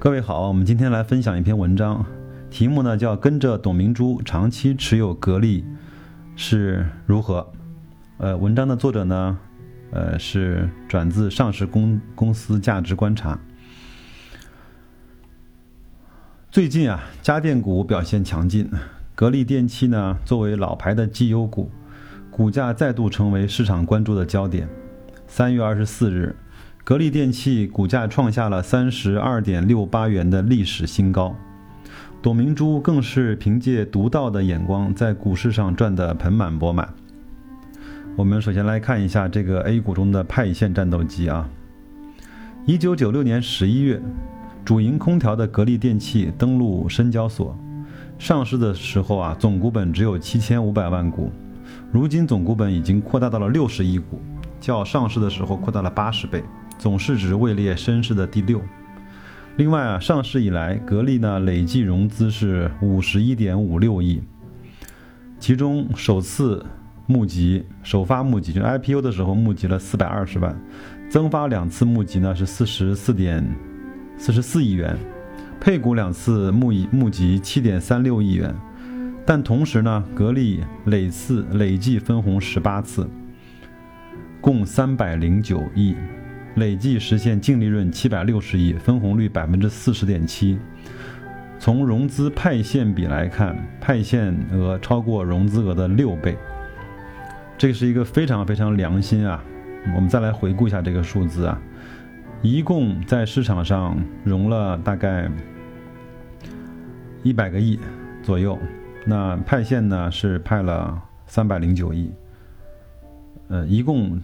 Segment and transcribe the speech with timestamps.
[0.00, 2.06] 各位好，我们今天来分享一篇文章，
[2.48, 5.62] 题目呢叫“跟着董明珠长期持有格力
[6.34, 7.46] 是如何”。
[8.16, 9.38] 呃，文章的作者呢，
[9.90, 13.38] 呃是转自上市公公司价值观察。
[16.50, 18.70] 最近啊，家电股表现强劲，
[19.14, 21.70] 格力电器呢作为老牌的绩优股，
[22.30, 24.66] 股价再度成为市场关注的焦点。
[25.26, 26.34] 三月二十四日，
[26.82, 31.36] 格力电器股价创下了三十二点六八元的历史新高，
[32.20, 36.88] 董明珠更是凭借独到的眼光，在股市上赚得盆满钵满。
[38.16, 41.48] 我们首先来看一下这个 A 股中的派线战斗机啊，
[42.66, 44.00] 一九九六年十一月。
[44.62, 47.58] 主营空调的格力电器登陆深交所，
[48.18, 51.32] 上市的时候啊，总股本只有七千五百万股，
[51.90, 54.20] 如今总股本已经扩大到了六十亿股，
[54.60, 56.44] 较上市的时候扩大了八十倍，
[56.80, 58.58] 总市值位列深市的第六。
[59.58, 64.22] 另外啊，上市以来，格力呢累计融资是五十一点五六亿，
[65.38, 66.64] 其中首次
[67.06, 70.58] 募集、首发募集，就是 IPO 的时候募集了四百二十万，
[71.10, 73.46] 增发两次募集呢是四十四点。
[74.16, 74.96] 四十四亿元，
[75.60, 78.54] 配股两次募募集七点三六亿元，
[79.26, 83.06] 但同时呢，格力累次累计分红十八次，
[84.40, 85.94] 共三百零九亿，
[86.60, 90.58] 累计实现净利润七百六十亿，分红率百分之四十点七。
[91.58, 96.36] 从融资派现比来看，派现额超过融资额的六倍，
[97.58, 99.42] 这是一个非常非常良心啊！
[99.94, 101.60] 我们再来回顾一下这个数字啊。
[102.42, 105.30] 一共在市场上融了大概
[107.22, 107.78] 一百个亿
[108.22, 108.58] 左右，
[109.04, 112.10] 那派现呢是派了三百零九亿，
[113.48, 114.20] 呃，一共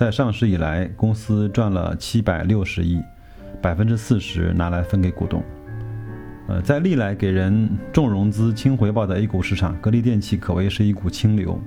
[0.00, 3.02] 在上市以来，公司赚了七百六十亿，
[3.60, 5.44] 百分之四十拿来分给股东。
[6.48, 11.60] 呃，在历来给人重融资轻回报的 A 股市场，格力电器可谓是一股清流。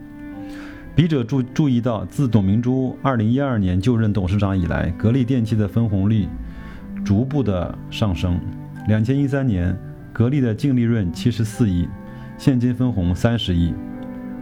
[0.96, 6.28] 笔者注注意到，自董明珠二零一二年就任董事长以来，格力电器的分红率
[7.06, 8.40] 逐步的上升。
[8.88, 9.78] 两千一三年，
[10.12, 11.88] 格力的净利润七十四亿，
[12.40, 13.76] 现金分红三十亿，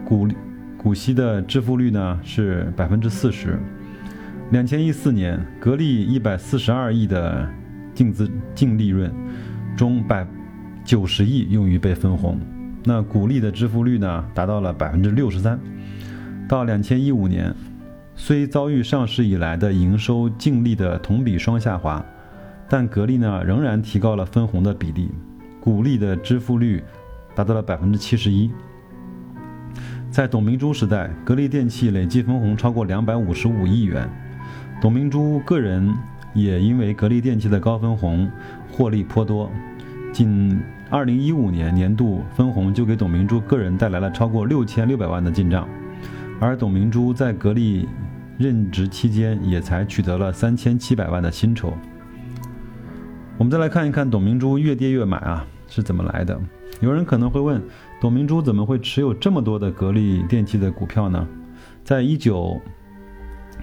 [0.06, 0.30] 股
[0.78, 3.60] 股息的支付率呢是百分之四十。
[4.52, 7.50] 两千一四年，格力一百四十二亿的
[7.94, 9.10] 净资净利润
[9.78, 10.28] 中，百
[10.84, 12.38] 九十亿用于被分红，
[12.84, 15.58] 那股利的支付率呢达到了百分之六十三。
[16.50, 17.56] 到两千一五年，
[18.14, 22.06] 虽遭遇上市以来的营收净利的同比双下滑，
[22.68, 25.12] 但格力呢仍然提高了分红的比例，
[25.62, 26.84] 股利的支付率
[27.34, 28.52] 达到了百分之七十一。
[30.10, 34.10] 在董明珠时代，格力电器累计分红超过两百五十五亿元，
[34.82, 35.96] 董明珠个人
[36.34, 38.28] 也因为格力电器的高分红
[38.72, 39.48] 获利颇多，
[40.12, 40.60] 仅
[40.90, 45.70] 二零一五年年度分红就给董明珠个人带来了超过六千六百万的进账。
[46.40, 47.88] 而董明珠在格力
[48.40, 51.72] 任职期间，也才取得了三千七百万的薪酬。
[53.38, 56.40] 我们再来看一看董明珠越跌越买啊是怎么来的？
[56.80, 57.62] 有人可能会问，
[58.02, 61.28] 董明珠怎么会持有这么多的格力电器的股票呢？
[61.84, 62.60] 在一九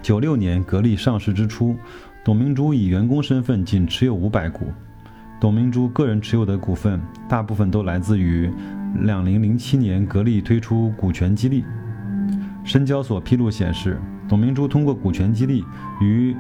[0.03, 1.77] 九六年格力上市之初，
[2.25, 4.73] 董明珠以员工身份仅持有五百股。
[5.41, 8.51] 董明珠个人持有的股份，大部分都来自于
[9.03, 11.65] 两零零七年格力推出股权激励。
[12.65, 13.99] 深交所披露显示，
[14.29, 15.65] 董明珠通过股权激励，
[16.01, 16.35] 于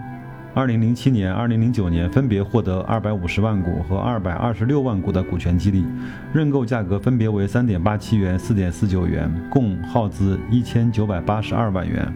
[0.54, 5.84] 2007年、2009年分别获得250万股和226万股的股权激励，
[6.32, 12.12] 认购价格分别为3.87元、4.49元，共耗资1982万元。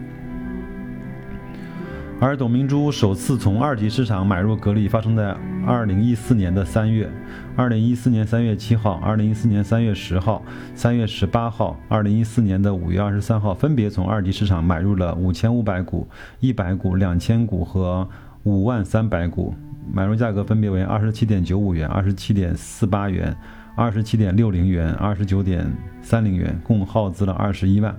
[2.23, 5.35] 而董明珠首次从二级市场买入格力，发生在
[5.67, 7.11] 二零一四年的三月，
[7.53, 10.41] 二零一四年三月七号，二零一四年三月十号，
[10.73, 16.07] 三月十八号，二零一四年的五月二十三号，分别从二级市场买入了五千五百股、
[16.39, 18.07] 一百股、两千股和
[18.43, 19.53] 五万三百股，
[19.91, 23.35] 买入价格分别为二十七点九五元、二十七点四八元、
[23.75, 25.69] 二十七点六零元、二十九点
[26.01, 27.93] 三零元，共耗资了二十一万。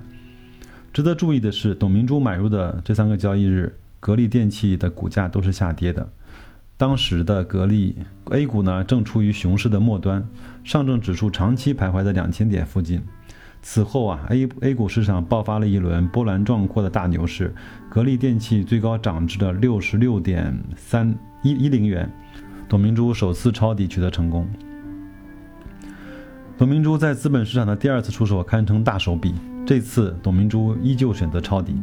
[0.95, 3.71] 值得注意的是，董明珠买入的这三个交易日。
[4.05, 6.07] 格力电器的股价都是下跌的，
[6.77, 7.97] 当时的格力
[8.27, 10.23] A 股呢正处于熊市的末端，
[10.63, 13.01] 上证指数长期徘徊在两千点附近。
[13.63, 17.55] 此后啊，A A 股市场爆发了一轮波澜壮阔的大牛市，
[17.89, 22.07] 格力电器最高涨至了六十六点三一一零元，
[22.69, 24.47] 董明珠首次抄底取得成功。
[26.59, 29.35] 董明珠在资本市场的第二次出手堪称大手笔，
[29.65, 31.75] 这次董明珠依旧选择抄底。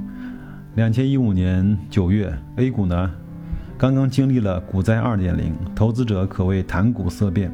[0.75, 3.12] 两千一五年九月，A 股呢
[3.77, 7.51] 刚刚经历了股灾2.0，投资者可谓谈股色变。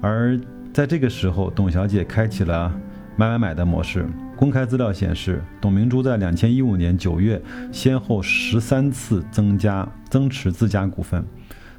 [0.00, 0.40] 而
[0.72, 2.72] 在这个时候，董小姐开启了
[3.16, 4.06] 买买买的模式。
[4.34, 11.22] 公开资料显示，董明珠在2015年9月先后十三次增加增持自家股份，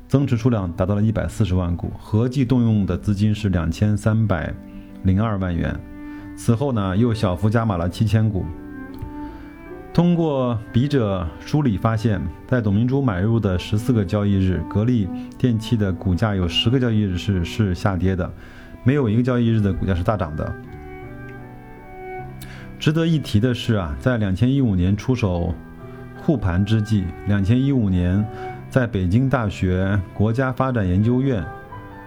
[0.07, 4.53] 增持数量达到了140万股，合计动用的资金是2302
[5.39, 5.75] 万元。
[6.37, 8.45] 此后呢，又小幅加码了7000股。
[9.91, 18.31] 通过笔者梳理发现，在董明珠买入的十四个交易日，格力电器的股价有十个交易日是是下跌的，
[18.83, 20.55] 没有一个交易日的股价是大涨的。
[22.77, 25.53] 值得一提的是啊，在两千一五年出手
[26.21, 28.25] 护盘之际，两千一五年
[28.69, 31.43] 在北京大学国家发展研究院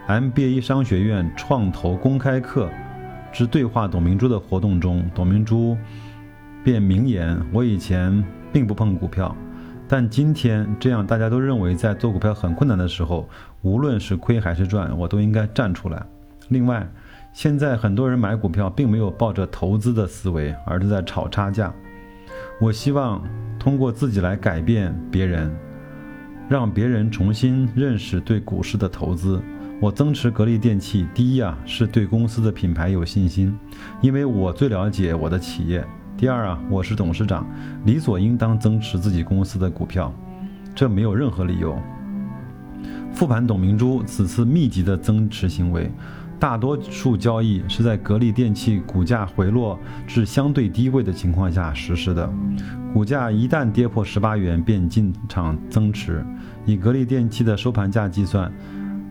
[0.09, 2.71] MBA 商学院创投公开课
[3.33, 5.77] 之对话董明珠的活动中，董明珠。
[6.65, 9.35] 便明言：“我以前并不碰股票，
[9.89, 13.29] 但今天这样大家都认为在做股票很困难的时候，
[13.63, 16.01] 无论是亏还是赚，我都应该站出来。
[16.49, 16.89] 另外，
[17.33, 21.73] 现在很多人买股票并没有抱着投资的思维，而是在炒差价。
[22.61, 23.23] 我希望
[23.59, 25.51] 通过自己来改变别人，
[26.49, 29.41] 让别人重新认识对股市的投资。
[29.81, 33.59] 我增持格力电器，第一啊是对公司的品牌有信心，
[34.01, 35.85] 因为我最了解我的企业。”
[36.23, 37.45] 第二啊，我是董事长，
[37.85, 40.15] 理所应当增持自己公司的股票，
[40.73, 41.77] 这没有任何理由。
[43.13, 45.91] 复盘董明珠此次密集的增持行为，
[46.39, 49.77] 大多数交易是在格力电器股价回落
[50.07, 52.33] 至相对低位的情况下实施的。
[52.95, 56.25] 股价一旦跌破十八元，便进场增持。
[56.65, 58.49] 以格力电器的收盘价计算，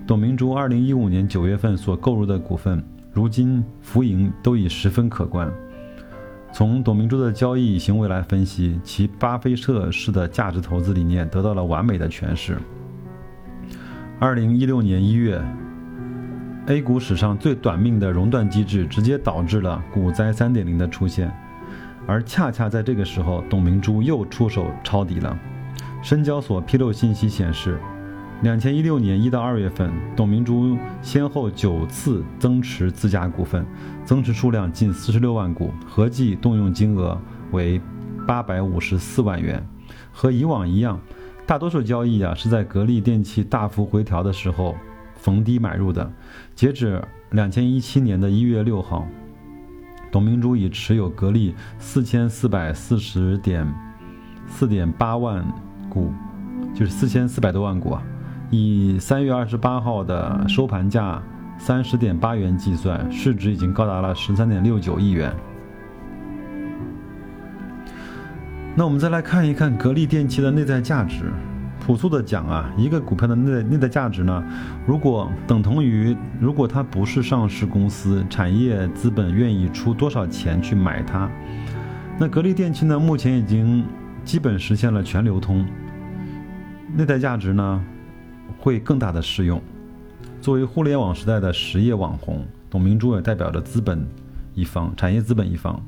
[0.07, 2.81] 董明珠二零一五年九月份所购入的股份，
[3.11, 5.51] 如今浮盈都已十分可观。
[6.53, 12.57] 从董明珠的交易行为来分析，其巴菲特式的价值投资理念得到了完美的诠释。
[14.19, 15.41] 二零一六年一月
[16.67, 21.31] ，A 股史上最短命的熔断机制直接导致了股灾三点零的出现，
[22.05, 25.37] 而恰恰在这个时候，董明珠又出手抄底了。
[26.03, 27.79] 深交所披露信息显示。
[28.41, 33.63] 两千一六年一到二月份，董明珠先后九次增持自家股份，
[34.03, 37.15] 增持数量近四十六万股，合计动用金额
[37.51, 37.79] 为
[38.27, 39.63] 八百五十四万元。
[40.11, 40.99] 和以往一样，
[41.45, 44.75] 大多数交易啊是在格力电器大幅回调的时候
[45.15, 46.11] 逢低买入的。
[46.55, 46.99] 截止
[47.29, 49.07] 两千一七年的一月六号，
[50.11, 53.71] 董明珠已持有格力四千四百四十点
[54.47, 55.45] 四点八万
[55.87, 56.11] 股，
[56.73, 58.01] 就是四千四百多万股啊。
[58.51, 61.23] 以三月二十八号的收盘价
[61.57, 65.33] 三十点八元计算，市值已经高达了十三点六九亿元。
[68.75, 71.31] 那我们再来看一看格力电器的内在价值。
[71.79, 74.43] 朴素的讲啊，一个股票的内内在价值呢，
[74.85, 81.27] 如果等同于如果它不是上市公司，产业资本愿意出多少钱去买它，
[82.19, 83.83] 那格力电器呢，目前已经
[84.23, 85.65] 基本实现了全流通。
[86.95, 87.83] 内在价值呢？
[88.59, 89.61] 会更大的适用。
[90.41, 94.05] 作为互联网时代的实业网红，董明珠也代表着资本
[94.55, 95.79] 一方、产业资本一方。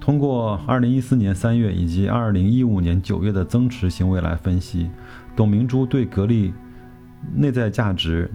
[0.00, 4.90] 通过2014年3月以及2015年9月的增持行为来分析，
[5.34, 6.52] 董明珠对格力
[7.34, 8.30] 内在价值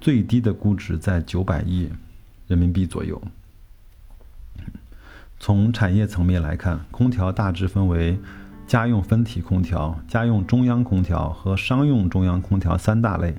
[0.00, 1.88] 最低的估值在900亿
[2.46, 3.20] 人民币左右。
[5.38, 8.18] 从产业层面来看，空调大致分为。
[8.66, 13.34] 家用分体空调、家用中央空调和商用中央空调三大类。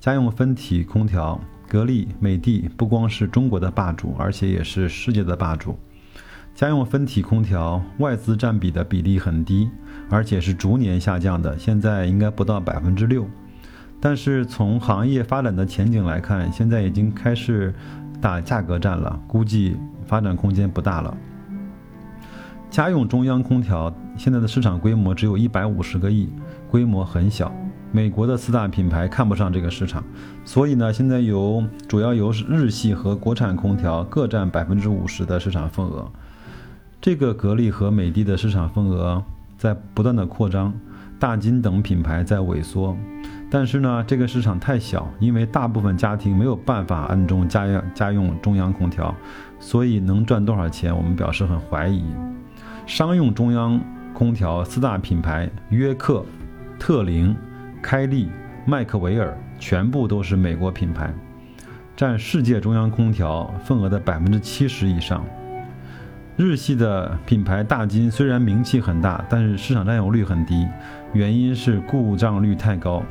[0.00, 5.78] 家用分体空调，格力、美的不光是中国的霸主，而且也是世界的霸主。
[6.54, 9.70] 家用分体空调外资占比的比例很低，
[10.10, 13.26] 而且是逐年下降的，现在应该不到百分之六。
[13.98, 17.74] 但是从行业发展的前景来看，现在已经开始
[18.20, 21.16] 打价格战了，估计发展空间不大了。
[22.74, 26.28] 家用中央空调现在的市场规模只有一百五十个亿，
[26.68, 27.54] 规模很小。
[27.92, 30.02] 美国的四大品牌看不上这个市场，
[30.44, 36.10] 所以呢，现在由主要由日系和国产空调各占百分之五十的市场份额。
[37.00, 39.22] 这个格力和美的的市场份额
[39.56, 40.74] 在不断的扩张，
[41.20, 42.96] 大金等品牌在萎缩。
[43.48, 49.14] 但是呢，这个市场太小，因为大部分家庭没有办法安装家用家用中央空调，
[49.60, 52.02] 所以能赚多少钱，我们表示很怀疑。
[52.86, 53.80] 商用中央
[54.12, 56.24] 空调四大品牌约克、
[56.78, 57.34] 特灵、
[57.82, 58.28] 开利、
[58.66, 61.12] 麦克维尔全部都是美国品牌，
[61.96, 65.24] 占世界中央空调份额的百分之七十以上。
[66.36, 70.66] 日系的品牌大金虽然名气很大，但是市场占有率很低，
[71.12, 73.02] 原因是故障率太高。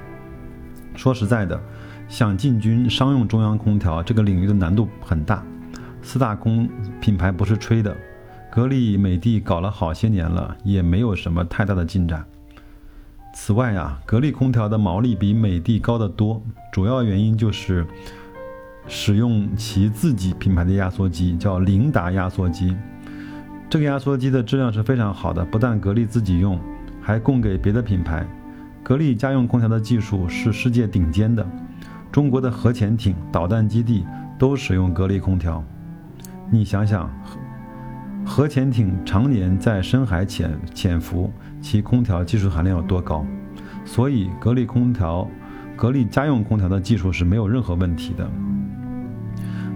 [0.95, 1.59] 说实在的，
[2.07, 5.43] 想进军商用中央空调这个领域的难度很大。
[6.01, 6.69] 四大空
[7.01, 7.95] 品牌不是吹的，
[8.53, 12.23] 格力、美的搞了好些年了，也没有什么太大的进展。
[13.33, 16.39] 此外啊，格力空调的毛利比美的高得多，
[16.71, 17.83] 主要原因就是
[18.87, 22.77] 使用其自己品牌的压缩机，叫凌达压缩机。
[23.71, 26.59] 这个压缩机的质量是非常好的，不但格力自己用，
[27.01, 28.23] 还供给别的品牌。
[28.83, 31.43] 格力家用空调的技术是世界顶尖的，
[32.11, 34.05] 中国的核潜艇、导弹基地
[34.37, 35.63] 都使用格力空调。
[36.51, 37.09] 你想想，
[38.25, 43.25] 核潜艇常年在深海潜潜伏，其空调技术含量有多高？
[43.85, 45.29] 所以，格力空调、
[45.75, 48.29] 格力家用空调的技术是没有任何问题的。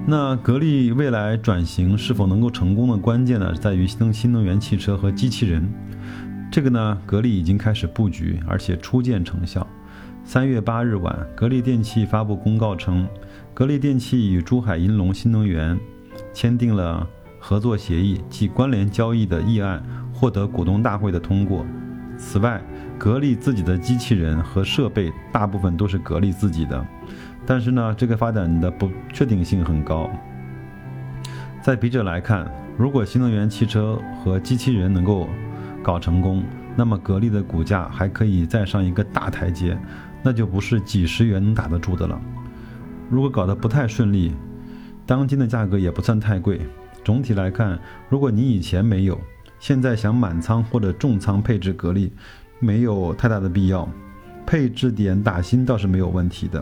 [0.05, 5.67] 那格力未来转型是否能够成功的关键呢，在于新能新能源汽车和机器人。
[6.49, 9.67] 这个呢，格力已经开始布局，而且初见成效。
[10.23, 13.05] 三月八日晚，格力电器发布公告称，
[13.53, 15.77] 格力电器与珠海银隆新能源
[16.33, 17.05] 签订了
[17.47, 19.81] 合作协议及关联交易的议案，
[20.13, 21.65] 获得股东大会的通过。
[22.17, 22.61] 此外，
[22.97, 26.85] 格力自己的机器人和设备大部分都是格力自己的。
[27.45, 30.09] 但是呢，这个发展的不确定性很高。
[31.61, 35.29] 在笔者来看，如果新能源汽车和机器人能够
[35.81, 36.43] 搞成功，
[36.75, 39.79] 那么格力的股价还可以再上一个大台阶，
[40.21, 42.19] 那就不是几十元能打得住的了。
[43.09, 44.35] 如果搞得不太顺利，
[45.05, 46.59] 当今的价格也不算太贵。
[47.07, 49.17] 总体来看，如果你以前没有，
[49.59, 52.11] 现在想满仓或者重仓配置格力，
[52.59, 53.87] 没有太大的必要。
[54.45, 56.61] 配置点打新倒是没有问题的。